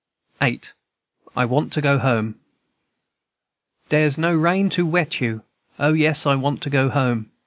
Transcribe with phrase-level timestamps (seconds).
[0.39, 0.61] VIII.
[1.37, 2.39] I WANT TO GO HOME.
[3.89, 5.43] "Dere's no rain to wet you,
[5.77, 7.29] O, yes, I want to go home.